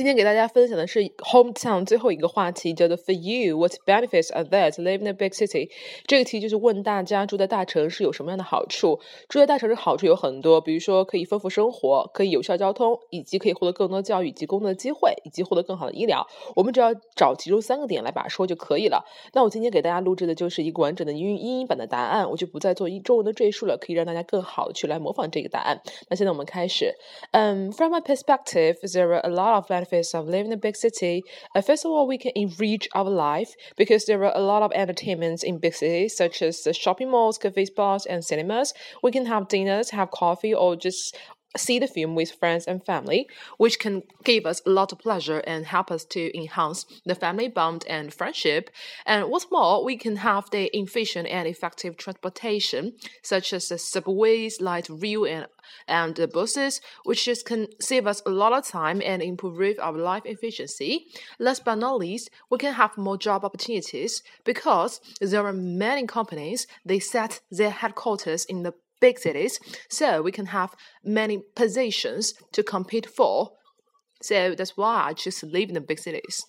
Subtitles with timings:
[0.00, 5.68] 今天给大家分享的是 hometown 最后一个话题，叫做 For you, what benefits are there to live in a big city？
[6.06, 8.98] 这个题就是问大家住在大城市有什么样的好处？
[9.28, 16.26] 住在大城市好处有很多，比如说可以丰富生活，可以有效交通，以及可以获得更多教育及工作的机会，以及获得更好的医疗。
[16.56, 19.04] 我们只要找其中三个点来把说就可以了。
[19.34, 25.82] 那我今天给大家录制的就是一个完整的英语英版的答案，我就不再做一中文的赘述了，可以让大家更好的去来模仿这个答案。
[26.08, 26.94] 那现在我们开始。
[27.32, 31.22] 嗯，From my perspective, there are a lot of benefits benefits of living in a big city.
[31.66, 35.42] First of all, we can enrich our life because there are a lot of entertainments
[35.42, 38.72] in big cities, such as the shopping malls, cafes, bars, and cinemas.
[39.02, 41.16] We can have dinners, have coffee, or just
[41.56, 43.28] see the film with friends and family,
[43.58, 47.48] which can give us a lot of pleasure and help us to enhance the family
[47.48, 48.70] bond and friendship.
[49.06, 52.92] And what's more, we can have the efficient and effective transportation,
[53.22, 55.46] such as the subways, light rail, and
[55.86, 59.92] and the buses, which just can save us a lot of time and improve our
[59.92, 61.06] life efficiency.
[61.38, 66.66] Last but not least, we can have more job opportunities because there are many companies
[66.84, 72.62] they set their headquarters in the big cities, so we can have many positions to
[72.62, 73.52] compete for.
[74.22, 76.44] So that's why I choose to live in the big cities.